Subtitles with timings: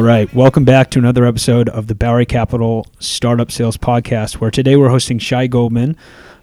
[0.00, 0.32] All right.
[0.32, 4.88] Welcome back to another episode of the Bowery Capital Startup Sales Podcast, where today we're
[4.88, 5.94] hosting Shai Goldman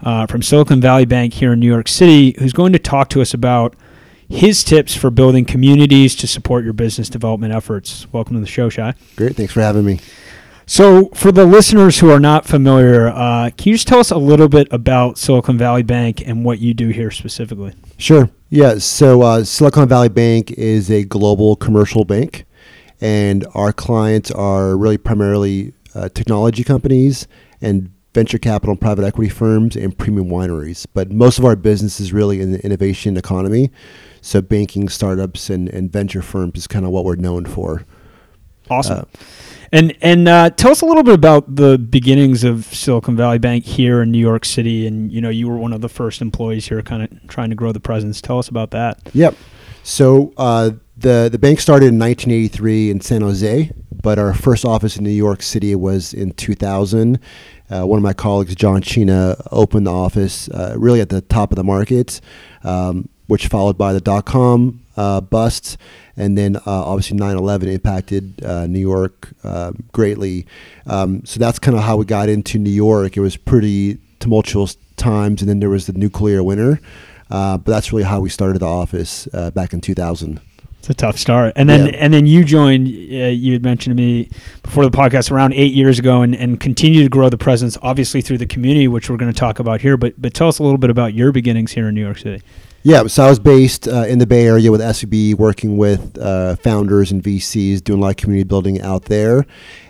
[0.03, 3.19] uh, from Silicon Valley Bank here in New York City, who's going to talk to
[3.19, 3.75] us about
[4.29, 8.05] his tips for building communities to support your business development efforts.
[8.13, 8.93] Welcome to the show, Shai.
[9.15, 9.35] Great.
[9.35, 10.01] Thanks for having me.
[10.67, 14.17] So, for the listeners who are not familiar, uh, can you just tell us a
[14.17, 17.73] little bit about Silicon Valley Bank and what you do here specifically?
[17.97, 18.29] Sure.
[18.51, 18.77] Yeah.
[18.77, 22.45] So, uh, Silicon Valley Bank is a global commercial bank,
[23.01, 27.27] and our clients are really primarily uh, technology companies
[27.61, 30.85] and venture capital and private equity firms and premium wineries.
[30.93, 33.71] But most of our business is really in the innovation economy.
[34.21, 37.83] So, banking, startups, and, and venture firms is kind of what we're known for.
[38.69, 38.99] Awesome.
[38.99, 39.03] Uh,
[39.71, 43.65] and and uh, tell us a little bit about the beginnings of Silicon Valley Bank
[43.65, 44.87] here in New York City.
[44.87, 47.55] And you know, you were one of the first employees here, kind of trying to
[47.55, 48.21] grow the presence.
[48.21, 48.99] Tell us about that.
[49.13, 49.35] Yep.
[49.83, 54.97] So uh, the the bank started in 1983 in San Jose, but our first office
[54.97, 57.19] in New York City was in 2000.
[57.69, 61.51] Uh, one of my colleagues, John China, opened the office uh, really at the top
[61.51, 62.21] of the market,
[62.63, 65.77] um, which followed by the dot com uh, busts
[66.17, 70.47] and then uh, obviously 9/11 impacted uh, New York uh, greatly.
[70.87, 73.15] Um, so that's kind of how we got into New York.
[73.15, 76.79] It was pretty tumultuous times, and then there was the nuclear winter.
[77.29, 80.39] Uh, but that's really how we started the office uh, back in 2000.
[80.79, 81.99] It's a tough start, and then yeah.
[81.99, 82.87] and then you joined.
[82.87, 84.29] you had mentioned to me
[84.61, 88.21] before the podcast around eight years ago, and, and continue to grow the presence, obviously
[88.21, 89.97] through the community, which we're going to talk about here.
[89.97, 92.43] But but tell us a little bit about your beginnings here in New York City.
[92.83, 96.55] Yeah, so I was based uh, in the Bay Area with SVB, working with uh,
[96.57, 99.45] founders and VCs, doing a lot of community building out there,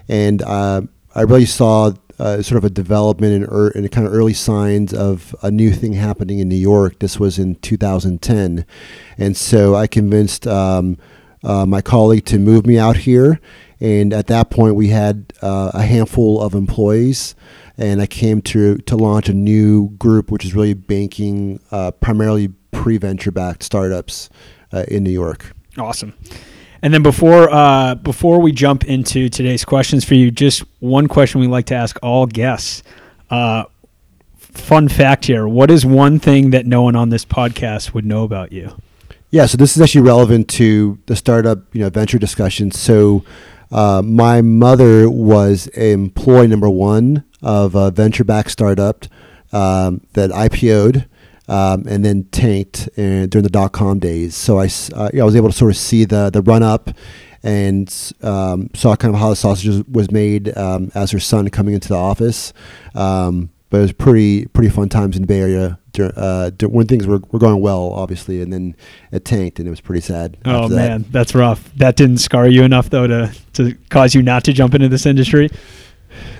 [0.08, 0.82] and uh,
[1.14, 5.36] I really saw uh, sort of a development and, er- kind of early signs of
[5.42, 7.00] a new thing happening in New York.
[7.00, 8.66] This was in 2010,
[9.18, 10.98] and so I convinced um,
[11.44, 13.40] uh, my colleague to move me out here.
[13.80, 17.36] And at that point, we had uh, a handful of employees
[17.78, 21.60] and I came to to launch a new group, which is really banking
[22.02, 24.30] primarily pre-venture backed startups
[24.72, 25.52] uh, in New York.
[25.78, 26.14] Awesome.
[26.82, 31.42] And then before uh, before we jump into today's questions for you, just one question
[31.42, 32.84] we like to ask all guests.
[33.30, 33.66] Uh,
[34.38, 38.24] fun fact here: What is one thing that no one on this podcast would know
[38.24, 38.76] about you?
[39.30, 42.72] Yeah, so this is actually relevant to the startup, you know, venture discussion.
[42.72, 43.26] So,
[43.72, 49.06] uh, my mother was employee number one of a venture-backed startup
[49.52, 51.08] um, that IPO'd
[51.48, 54.36] um, and then tanked uh, during the dot com days.
[54.36, 56.90] So I, uh, I was able to sort of see the the run up
[57.44, 61.74] and um, saw kind of how the sausage was made um, as her son coming
[61.74, 62.54] into the office.
[62.96, 67.06] Um, but it was pretty pretty fun times in the Bay Area uh, when things
[67.08, 68.76] were, were going well, obviously, and then
[69.12, 70.38] it tanked, and it was pretty sad.
[70.46, 71.12] Oh man, that.
[71.12, 71.74] that's rough.
[71.76, 75.06] That didn't scar you enough though to to cause you not to jump into this
[75.06, 75.50] industry.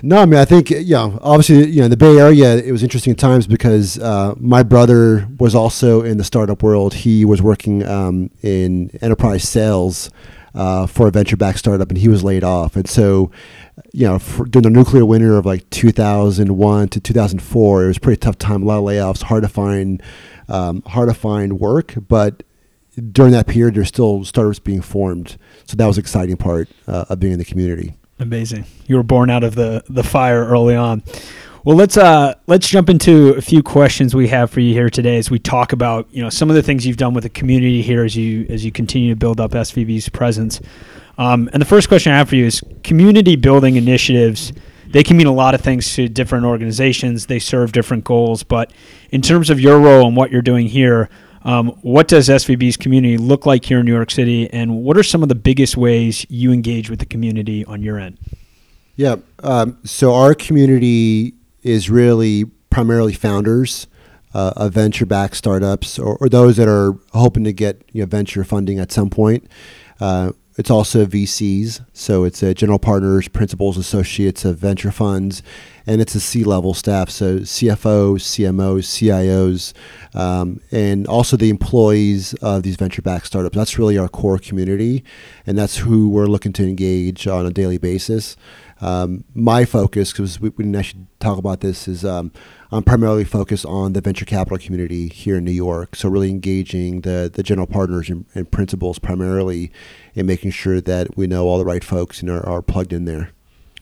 [0.02, 2.82] No, I mean, I think, yeah, obviously, you know, in the Bay Area, it was
[2.82, 6.94] interesting times because uh, my brother was also in the startup world.
[6.94, 10.10] He was working um, in enterprise sales
[10.54, 12.76] uh, for a venture backed startup and he was laid off.
[12.76, 13.30] And so,
[13.92, 14.18] you know,
[14.50, 18.66] during the nuclear winter of like 2001 to 2004, it was pretty tough time, a
[18.66, 20.02] lot of layoffs, hard to find,
[20.48, 21.94] um, hard to find work.
[22.08, 22.42] But
[23.12, 25.36] during that period, there's still startups being formed.
[25.66, 27.94] So that was exciting part uh, of being in the community.
[28.20, 28.64] Amazing.
[28.86, 31.02] You were born out of the the fire early on.
[31.64, 35.18] Well, let's uh let's jump into a few questions we have for you here today
[35.18, 37.82] as we talk about you know some of the things you've done with the community
[37.82, 40.60] here as you as you continue to build up SVB's presence.
[41.18, 44.52] Um, and the first question I have for you is community building initiatives.
[44.90, 47.26] They can mean a lot of things to different organizations.
[47.26, 48.72] They serve different goals, but
[49.10, 51.10] in terms of your role and what you're doing here,
[51.48, 55.02] um, what does SVB's community look like here in New York City, and what are
[55.02, 58.18] some of the biggest ways you engage with the community on your end?
[58.96, 63.86] Yeah, um, so our community is really primarily founders
[64.34, 68.44] uh, of venture-backed startups, or, or, those that are hoping to get you know, venture
[68.44, 69.48] funding at some point.
[70.00, 75.42] Uh, it's also VCs, so it's uh, general partners, principals, associates of venture funds,
[75.88, 79.72] and it's a C-level staff, so CFOs, CMOs, CIOs,
[80.14, 83.56] um, and also the employees of these venture-backed startups.
[83.56, 85.02] That's really our core community,
[85.46, 88.36] and that's who we're looking to engage on a daily basis.
[88.82, 92.32] Um, my focus, because we, we, didn't actually talk about this, is um,
[92.70, 95.96] I'm primarily focused on the venture capital community here in New York.
[95.96, 99.72] So really engaging the the general partners and, and principals primarily,
[100.14, 103.06] and making sure that we know all the right folks and are, are plugged in
[103.06, 103.30] there.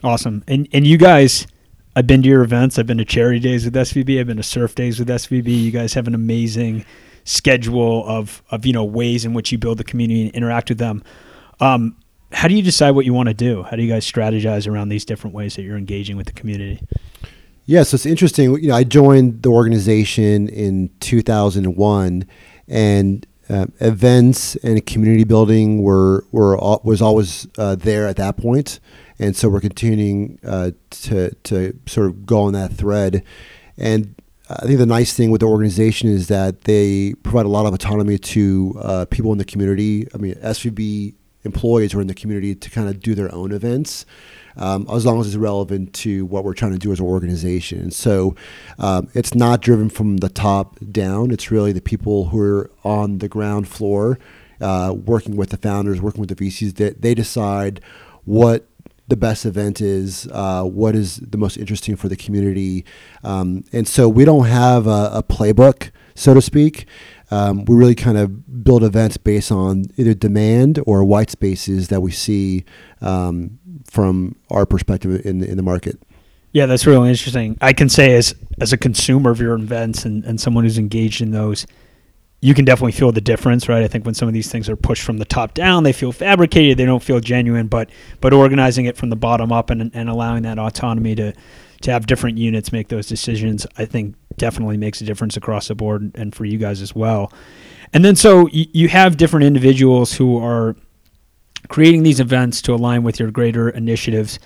[0.04, 1.48] Awesome, and and you guys.
[1.96, 2.78] I've been to your events.
[2.78, 4.20] I've been to charity days with SVB.
[4.20, 5.48] I've been to surf days with SVB.
[5.48, 6.84] You guys have an amazing
[7.24, 10.78] schedule of of you know ways in which you build the community and interact with
[10.78, 11.02] them.
[11.58, 11.96] Um,
[12.32, 13.62] how do you decide what you want to do?
[13.62, 16.82] How do you guys strategize around these different ways that you're engaging with the community?
[17.64, 18.52] Yeah, so it's interesting.
[18.62, 22.26] You know, I joined the organization in 2001,
[22.68, 28.80] and uh, events and community building were were was always uh, there at that point,
[29.18, 33.24] and so we're continuing uh, to to sort of go on that thread.
[33.78, 34.14] And
[34.48, 37.74] I think the nice thing with the organization is that they provide a lot of
[37.74, 40.06] autonomy to uh, people in the community.
[40.14, 41.14] I mean, SVB
[41.44, 44.06] employees are in the community to kind of do their own events.
[44.58, 47.78] Um, as long as it's relevant to what we're trying to do as an organization.
[47.78, 48.34] And so
[48.78, 51.30] um, it's not driven from the top down.
[51.30, 54.18] It's really the people who are on the ground floor,
[54.62, 56.76] uh, working with the founders, working with the VCs.
[56.76, 57.82] That they decide
[58.24, 58.66] what
[59.08, 62.84] the best event is, uh, what is the most interesting for the community.
[63.22, 66.86] Um, and so we don't have a, a playbook, so to speak.
[67.30, 72.00] Um, we really kind of build events based on either demand or white spaces that
[72.00, 72.64] we see
[73.00, 73.58] um,
[73.90, 76.00] from our perspective in, in the market.
[76.52, 77.58] Yeah, that's really interesting.
[77.60, 81.20] I can say as as a consumer of your events and, and someone who's engaged
[81.20, 81.66] in those,
[82.40, 83.82] you can definitely feel the difference, right?
[83.82, 86.12] I think when some of these things are pushed from the top down, they feel
[86.12, 87.90] fabricated, they don't feel genuine, but
[88.20, 91.32] but organizing it from the bottom up and, and allowing that autonomy to
[91.82, 95.74] to have different units make those decisions, I think definitely makes a difference across the
[95.74, 97.32] board and for you guys as well.
[97.92, 100.76] And then so you, you have different individuals who are
[101.68, 104.38] creating these events to align with your greater initiatives.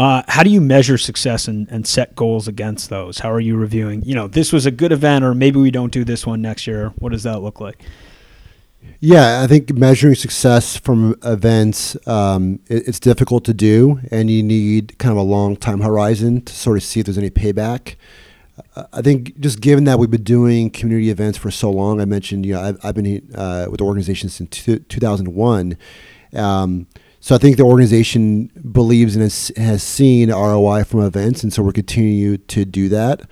[0.00, 3.18] Uh, how do you measure success and, and set goals against those?
[3.18, 4.02] How are you reviewing?
[4.02, 6.66] You know, this was a good event, or maybe we don't do this one next
[6.66, 6.94] year.
[6.96, 7.82] What does that look like?
[9.00, 14.42] Yeah, I think measuring success from events um, it, it's difficult to do, and you
[14.42, 17.96] need kind of a long time horizon to sort of see if there's any payback.
[18.74, 22.06] Uh, I think just given that we've been doing community events for so long, I
[22.06, 25.76] mentioned you know I've, I've been uh, with the organization since two, 2001
[26.36, 26.86] um,
[27.20, 31.62] so I think the organization believes and has, has seen ROI from events, and so
[31.62, 33.22] we're continuing to do that.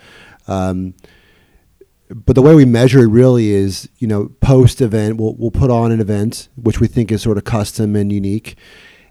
[0.47, 0.95] Um,
[2.11, 5.71] but the way we measure it really is, you know, post event, we'll, we'll put
[5.71, 8.57] on an event, which we think is sort of custom and unique.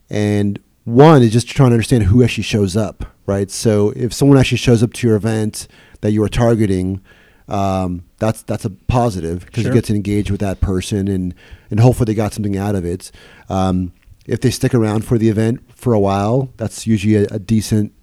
[0.10, 3.52] And one is just trying to understand who actually shows up, right?
[3.52, 5.68] So if someone actually shows up to your event
[6.02, 7.02] that you are targeting,
[7.48, 9.72] um, that's that's a positive because sure.
[9.72, 11.34] you get to engage with that person and
[11.70, 13.12] and hopefully they got something out of it.
[13.48, 13.94] Um,
[14.28, 17.94] if they stick around for the event for a while, that's usually a, a decent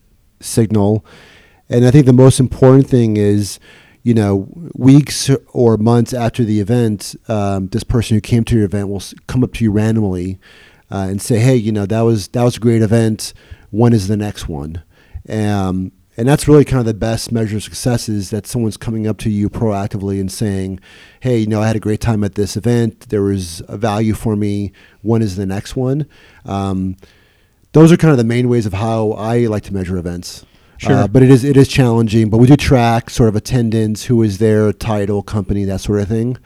[0.41, 1.05] signal.
[1.69, 3.59] And I think the most important thing is,
[4.03, 8.65] you know, weeks or months after the event, um, this person who came to your
[8.65, 10.39] event will come up to you randomly
[10.91, 13.33] uh, and say, "Hey, you know, that was that was a great event.
[13.71, 14.83] When is the next one?"
[15.29, 19.07] Um, and that's really kind of the best measure of success is that someone's coming
[19.07, 20.81] up to you proactively and saying
[21.21, 24.15] hey you know i had a great time at this event there was a value
[24.15, 24.73] for me
[25.03, 26.07] when is the next one
[26.45, 26.97] um,
[27.73, 30.45] those are kind of the main ways of how i like to measure events
[30.79, 30.93] Sure.
[30.93, 32.31] Uh, but it is it is challenging.
[32.31, 36.09] But we do track sort of attendance, who is there, title, company, that sort of
[36.09, 36.37] thing.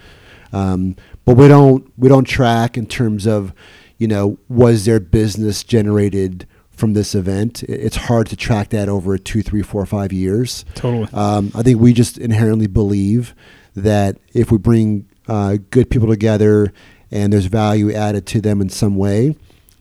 [0.53, 3.52] Um, but we don't we don't track in terms of,
[3.97, 6.47] you know, was their business generated
[6.78, 7.62] from this event.
[7.64, 10.64] It's hard to track that over two, three, four, five years.
[10.75, 11.08] Totally.
[11.12, 13.35] Um, I think we just inherently believe
[13.75, 16.73] that if we bring uh, good people together
[17.11, 19.37] and there's value added to them in some way,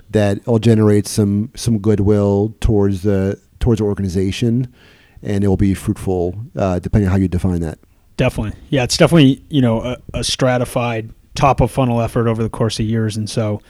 [0.10, 4.74] that it'll generate some some goodwill towards the towards the organization,
[5.22, 7.78] and it will be fruitful uh, depending on how you define that.
[8.16, 12.50] Definitely, yeah, it's definitely you know a, a stratified top of funnel effort over the
[12.50, 13.62] course of years, and so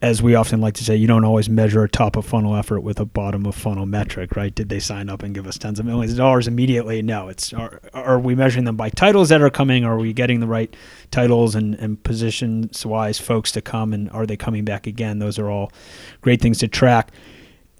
[0.00, 2.80] as we often like to say, you don't always measure a top of funnel effort
[2.80, 4.54] with a bottom of funnel metric, right?
[4.54, 7.02] Did they sign up and give us tens of millions of dollars immediately?
[7.02, 7.28] No.
[7.28, 9.84] It's are, are we measuring them by titles that are coming?
[9.84, 10.74] Are we getting the right
[11.10, 13.92] titles and, and positions wise folks to come?
[13.92, 15.18] And are they coming back again?
[15.18, 15.70] Those are all
[16.22, 17.12] great things to track.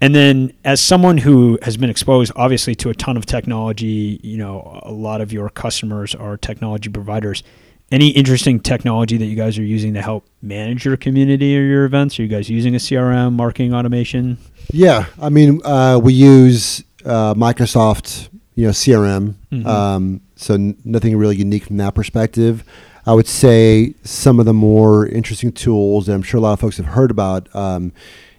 [0.03, 4.37] And then, as someone who has been exposed, obviously, to a ton of technology, you
[4.37, 7.43] know, a lot of your customers are technology providers
[7.91, 11.85] any interesting technology that you guys are using to help manage your community or your
[11.85, 12.19] events?
[12.19, 14.38] Are you guys using a CRM, marketing automation?
[14.73, 19.35] Yeah, I mean, uh, we use uh, Microsoft, you know, CRM.
[19.53, 19.67] Mm-hmm.
[19.67, 22.64] Um, so n- nothing really unique from that perspective.
[23.07, 26.61] I would say some of the more interesting tools that I'm sure a lot of
[26.61, 27.93] folks have heard about um,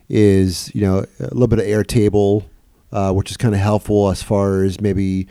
[0.10, 2.46] is you know a little bit of Airtable,
[2.92, 5.28] uh, which is kind of helpful as far as maybe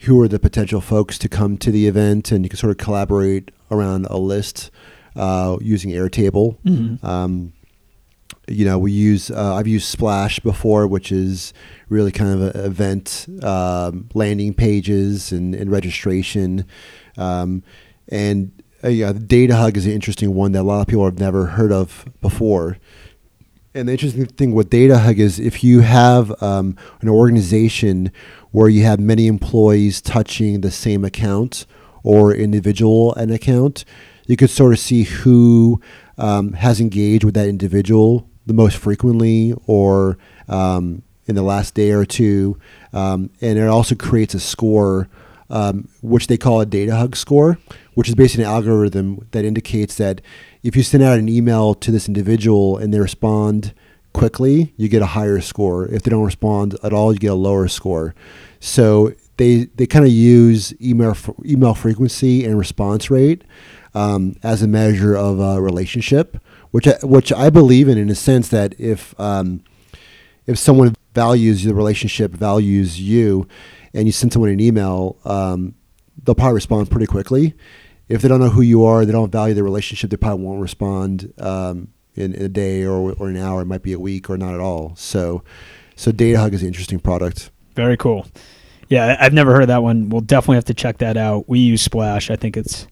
[0.00, 2.78] who are the potential folks to come to the event, and you can sort of
[2.78, 4.70] collaborate around a list
[5.16, 6.58] uh, using Airtable.
[6.64, 7.04] Mm-hmm.
[7.04, 7.52] Um,
[8.46, 11.52] you know, we use uh, I've used Splash before, which is
[11.88, 16.64] really kind of an event um, landing pages and, and registration.
[17.16, 17.62] Um,
[18.08, 18.52] and
[18.82, 21.72] uh, yeah, DataHug is an interesting one that a lot of people have never heard
[21.72, 22.78] of before.
[23.74, 28.10] And the interesting thing with DataHug is if you have um, an organization
[28.50, 31.66] where you have many employees touching the same account
[32.02, 33.84] or individual an account,
[34.26, 35.80] you could sort of see who
[36.16, 40.16] um, has engaged with that individual the most frequently or
[40.48, 42.58] um, in the last day or two.
[42.94, 45.08] Um, and it also creates a score,
[45.50, 47.58] um, which they call a DataHug score,
[47.94, 50.22] which is basically an algorithm that indicates that
[50.62, 53.72] if you send out an email to this individual and they respond
[54.12, 55.86] quickly, you get a higher score.
[55.86, 58.14] If they don't respond at all, you get a lower score.
[58.60, 63.44] So they they kind of use email email frequency and response rate
[63.94, 68.14] um, as a measure of a relationship, which I, which I believe in in a
[68.14, 69.62] sense that if um,
[70.46, 73.46] if someone values the relationship, values you,
[73.94, 75.74] and you send someone an email, um,
[76.22, 77.54] they'll probably respond pretty quickly.
[78.08, 80.60] If they don't know who you are, they don't value the relationship, they probably won't
[80.60, 83.62] respond um, in, in, a day or, or an hour.
[83.62, 84.94] It might be a week or not at all.
[84.96, 85.42] So,
[85.94, 87.50] so DataHug is an interesting product.
[87.74, 88.26] Very cool.
[88.88, 90.08] Yeah, I've never heard that one.
[90.08, 91.48] We'll definitely have to check that out.
[91.48, 92.30] We use Splash.
[92.30, 92.86] I think it's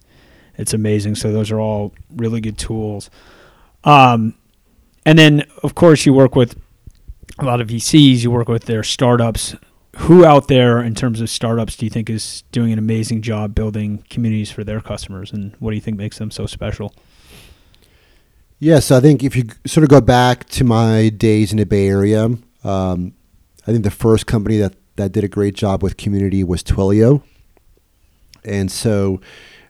[0.58, 1.14] it's amazing.
[1.16, 3.10] So those are all really good tools.
[3.84, 4.34] Um,
[5.04, 6.60] and then of course you work with
[7.38, 8.22] a lot of VCs.
[8.22, 9.54] You work with their startups.
[9.98, 13.54] Who out there in terms of startups do you think is doing an amazing job
[13.54, 16.94] building communities for their customers, and what do you think makes them so special?
[18.58, 21.88] Yes, I think if you sort of go back to my days in the Bay
[21.88, 22.24] Area,
[22.64, 23.14] um,
[23.66, 27.22] I think the first company that that did a great job with community was Twilio.
[28.44, 29.20] And so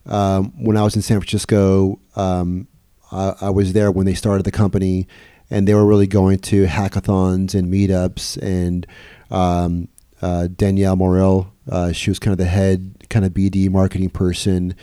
[0.06, 2.68] um, when I was in San Francisco, um,
[3.10, 5.08] I, I, was there when they started the company,
[5.50, 8.40] and they were really going to hackathons and meetups.
[8.40, 8.86] And
[9.30, 9.88] um,
[10.22, 14.74] uh, Danielle Morrill, uh, she was kind of the head kind of BD marketing person,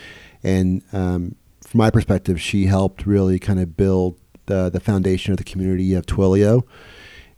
[0.42, 1.34] and um,
[1.66, 5.94] from my perspective, she helped really kind of build the the foundation of the community
[5.94, 6.64] of Twilio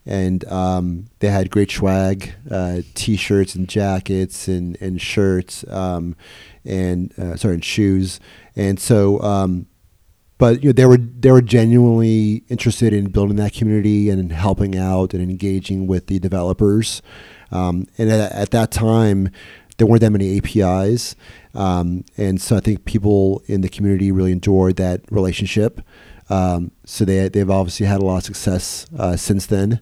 [0.06, 6.14] and um, they had great swag, uh, t-shirts and jackets and and shirts, um,
[6.64, 8.20] and uh, sorry, and shoes.
[8.54, 9.66] And so, um,
[10.38, 14.78] but you know, they were they were genuinely interested in building that community and helping
[14.78, 17.02] out and engaging with the developers.
[17.50, 19.30] Um, and at, at, that time,
[19.76, 21.14] there weren't that many APIs,
[21.54, 25.80] um, and so I think people in the community really enjoyed that relationship.
[26.28, 29.80] Um, so they they've obviously had a lot of success uh, since then.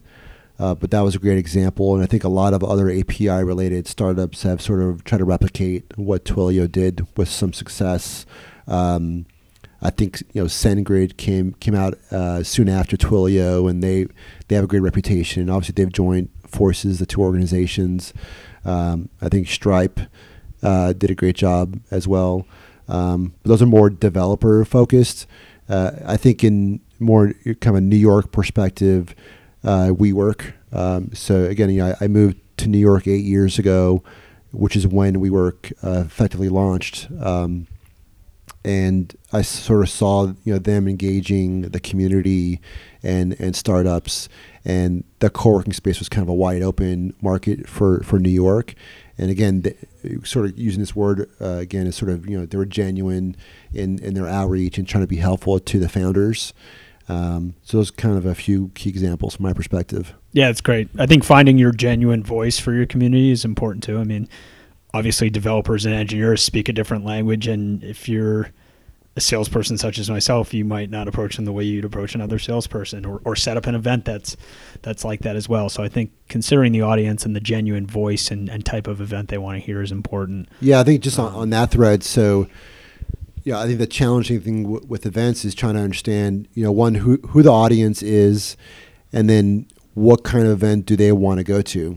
[0.58, 3.88] Uh, but that was a great example, and I think a lot of other API-related
[3.88, 8.24] startups have sort of tried to replicate what Twilio did with some success.
[8.68, 9.26] Um,
[9.82, 14.06] I think you know SendGrid came came out uh, soon after Twilio, and they
[14.46, 15.42] they have a great reputation.
[15.42, 18.12] And obviously, they've joined forces, the two organizations.
[18.64, 20.00] Um, I think Stripe
[20.62, 22.46] uh, did a great job as well.
[22.88, 25.26] Um, those are more developer focused.
[25.68, 29.14] Uh, I think in more kind of a New York perspective,
[29.62, 30.52] uh, WeWork.
[30.72, 34.02] Um, so again, you know, I, I, moved to New York eight years ago,
[34.52, 37.08] which is when WeWork uh, effectively launched.
[37.20, 37.66] Um,
[38.64, 42.60] and I sort of saw you know them engaging the community
[43.02, 44.28] and and startups,
[44.64, 48.74] and the co-working space was kind of a wide open market for for New York.
[49.16, 49.76] And again, the,
[50.24, 53.36] sort of using this word uh, again is sort of you know they were genuine
[53.72, 56.52] in in their outreach and trying to be helpful to the founders.
[57.06, 60.14] Um, so those kind of a few key examples from my perspective.
[60.32, 60.88] Yeah, it's great.
[60.98, 63.98] I think finding your genuine voice for your community is important too.
[63.98, 64.26] I mean,
[64.94, 68.50] obviously developers and engineers speak a different language, and if you're
[69.16, 72.38] a salesperson such as myself, you might not approach them the way you'd approach another
[72.38, 74.36] salesperson, or, or set up an event that's
[74.82, 75.68] that's like that as well.
[75.68, 79.28] So I think considering the audience and the genuine voice and, and type of event
[79.28, 80.48] they want to hear is important.
[80.60, 82.48] Yeah, I think just on, um, on that thread, so
[83.44, 86.72] yeah, I think the challenging thing w- with events is trying to understand, you know,
[86.72, 88.56] one who who the audience is,
[89.12, 91.96] and then what kind of event do they want to go to,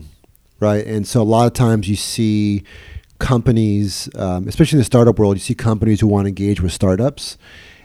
[0.60, 0.86] right?
[0.86, 2.64] And so a lot of times you see
[3.18, 6.72] companies, um, especially in the startup world, you see companies who want to engage with
[6.72, 7.36] startups,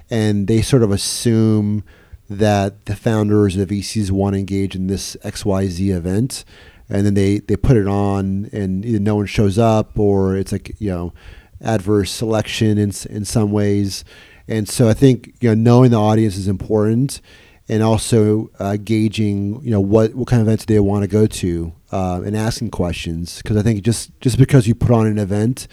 [0.10, 1.84] and they sort of assume
[2.30, 6.46] that the founders of VCs want to engage in this X Y Z event,
[6.90, 10.52] and then they they put it on, and either no one shows up, or it's
[10.52, 11.14] like you know
[11.62, 14.04] adverse selection in in some ways.
[14.48, 17.22] And so I think you know knowing the audience is important,
[17.70, 21.26] and also uh, gauging you know what what kind of events they want to go
[21.26, 25.18] to, uh, and asking questions because I think just just because you put on an
[25.18, 25.68] event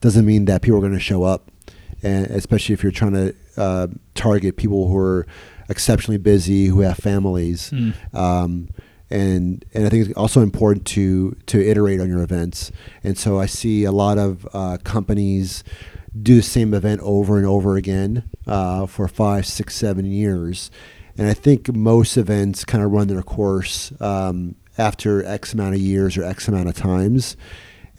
[0.00, 1.50] doesn't mean that people are going to show up,
[2.02, 5.26] and especially if you're trying to uh, target people who are
[5.68, 7.70] exceptionally busy who have families.
[7.70, 8.14] Mm.
[8.14, 8.68] Um,
[9.08, 12.72] and and I think it's also important to to iterate on your events.
[13.04, 15.62] And so I see a lot of uh, companies
[16.20, 20.70] do the same event over and over again uh, for five, six, seven years,
[21.18, 25.80] And I think most events kind of run their course um, after X amount of
[25.80, 27.36] years or X amount of times.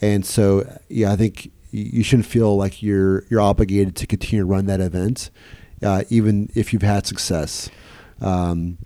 [0.01, 4.45] And so, yeah, I think you shouldn't feel like you're you're obligated to continue to
[4.45, 5.31] run that event,
[5.81, 7.69] uh, even if you've had success.
[8.21, 8.77] Um,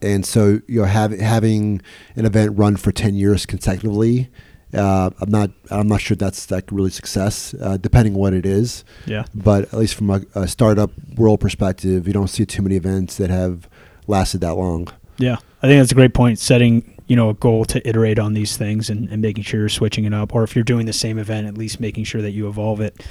[0.00, 1.82] and so, you know, have, having
[2.14, 4.30] an event run for ten years consecutively,
[4.74, 8.84] uh, I'm not I'm not sure that's like really success, uh, depending what it is.
[9.06, 9.24] Yeah.
[9.34, 13.16] But at least from a, a startup world perspective, you don't see too many events
[13.16, 13.68] that have
[14.06, 14.88] lasted that long.
[15.16, 16.38] Yeah, I think that's a great point.
[16.38, 19.68] Setting you know a goal to iterate on these things and, and making sure you're
[19.68, 22.32] switching it up, or if you're doing the same event, at least making sure that
[22.32, 23.02] you evolve it.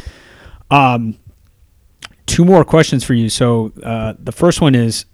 [0.70, 1.18] Um,
[2.28, 3.30] two more questions for you.
[3.30, 5.06] So uh, the first one is,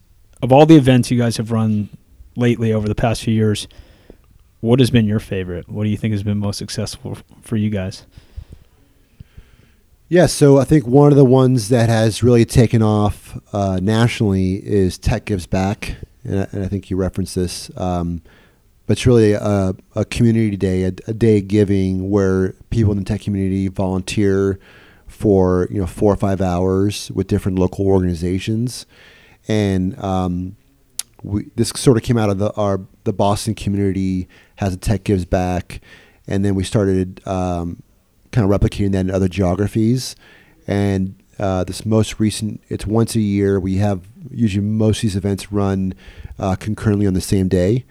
[0.41, 1.89] of all the events you guys have run
[2.35, 3.67] lately over the past few years,
[4.63, 5.67] what has been your favorite?
[5.67, 8.05] What do you think has been most successful for you guys?
[10.07, 14.65] Yeah, so I think one of the ones that has really taken off uh, nationally
[14.65, 17.71] is Tech Gives Back, and I, and I think you referenced this.
[17.75, 18.21] Um,
[18.87, 23.03] but it's really a, a community day, a, a, day giving where people in the
[23.03, 24.59] tech community volunteer
[25.07, 28.85] for you know four or five hours with different local organizations,
[29.49, 30.55] and um,
[31.23, 34.27] we, this sort of came out of the our the Boston community
[34.57, 35.81] has a Tech Gives Back,
[36.27, 37.81] and then we started um,
[38.31, 40.15] kind of replicating that in other geographies,
[40.67, 43.59] and uh, this most recent, it's once a year.
[43.59, 45.93] We have usually most of these events run
[46.39, 47.85] uh, concurrently on the same day.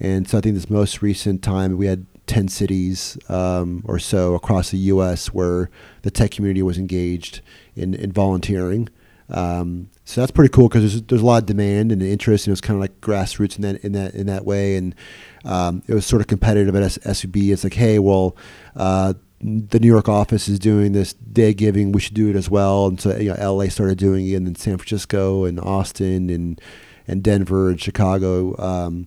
[0.00, 4.34] And so I think this most recent time we had 10 cities um, or so
[4.34, 5.28] across the U.S.
[5.28, 5.70] where
[6.02, 7.40] the tech community was engaged
[7.76, 8.88] in, in volunteering.
[9.30, 12.52] Um, so that's pretty cool because there's, there's a lot of demand and interest, and
[12.52, 14.94] it was kind of like grassroots in that in that in that way, and
[15.44, 17.52] um, it was sort of competitive at SVB.
[17.52, 18.36] It's like, hey, well,
[18.76, 22.50] uh, the New York office is doing this day giving, we should do it as
[22.50, 26.30] well, and so you know, LA started doing it, and then San Francisco and Austin
[26.30, 26.60] and
[27.06, 28.56] and Denver and Chicago.
[28.58, 29.06] Um,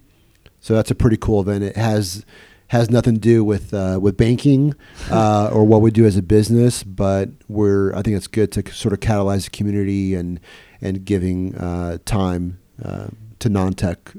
[0.59, 1.63] so that's a pretty cool event.
[1.63, 2.25] It has
[2.69, 4.75] has nothing to do with uh, with banking
[5.11, 8.71] uh, or what we do as a business, but we're I think it's good to
[8.71, 10.39] sort of catalyze the community and
[10.81, 13.07] and giving uh, time uh,
[13.39, 14.13] to non tech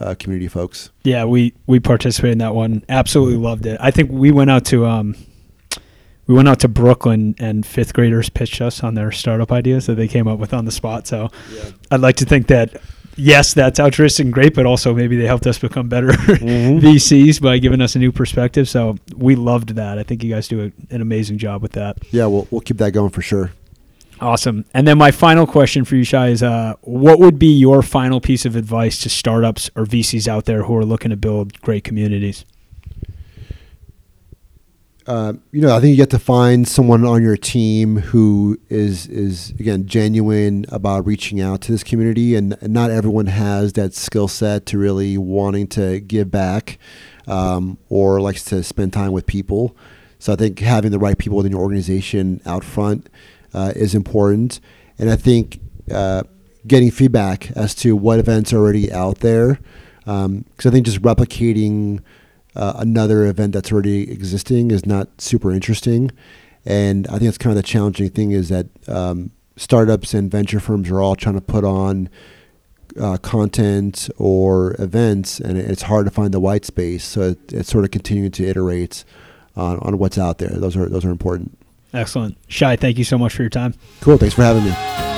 [0.00, 0.90] uh, community folks.
[1.04, 2.84] Yeah, we we participated in that one.
[2.88, 3.78] Absolutely loved it.
[3.80, 5.16] I think we went out to um,
[6.26, 9.94] we went out to Brooklyn and fifth graders pitched us on their startup ideas that
[9.94, 11.06] they came up with on the spot.
[11.06, 11.70] So yeah.
[11.90, 12.80] I'd like to think that
[13.16, 16.84] yes, that's altruistic and great, but also maybe they helped us become better mm-hmm.
[16.84, 18.68] VCs by giving us a new perspective.
[18.68, 19.98] So we loved that.
[19.98, 21.98] I think you guys do a, an amazing job with that.
[22.10, 23.52] Yeah, we'll we'll keep that going for sure.
[24.20, 24.64] Awesome.
[24.72, 28.20] And then my final question for you, Shai, is uh, what would be your final
[28.20, 31.82] piece of advice to startups or VCs out there who are looking to build great
[31.82, 32.44] communities?
[35.06, 39.06] Uh, you know, I think you get to find someone on your team who is
[39.08, 43.94] is again genuine about reaching out to this community, and, and not everyone has that
[43.94, 46.78] skill set to really wanting to give back
[47.26, 49.76] um, or likes to spend time with people.
[50.20, 53.08] So I think having the right people within your organization out front
[53.52, 54.60] uh, is important,
[54.98, 55.58] and I think
[55.92, 56.22] uh,
[56.64, 59.58] getting feedback as to what events are already out there,
[59.98, 62.02] because um, I think just replicating
[62.54, 66.10] uh, another event that's already existing is not super interesting.
[66.64, 70.60] And I think that's kind of the challenging thing is that um, startups and venture
[70.60, 72.08] firms are all trying to put on
[73.00, 77.04] uh, content or events, and it's hard to find the white space.
[77.04, 79.04] So it, it's sort of continuing to iterate
[79.56, 80.50] on, on what's out there.
[80.50, 81.58] Those are those are important.
[81.94, 82.76] Excellent, Shai.
[82.76, 83.74] Thank you so much for your time.
[84.00, 84.18] Cool.
[84.18, 85.11] Thanks for having me.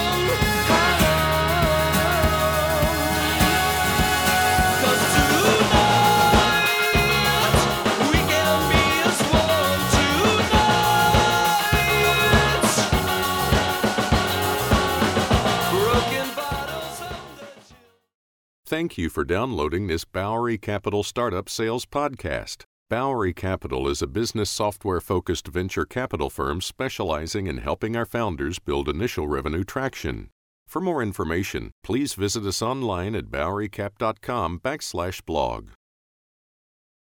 [18.85, 22.65] Thank you for downloading this Bowery Capital Startup Sales Podcast.
[22.91, 28.59] Bowery Capital is a business software focused venture capital firm specializing in helping our founders
[28.59, 30.29] build initial revenue traction.
[30.67, 35.71] For more information, please visit us online at bowerycap.com backslash blog.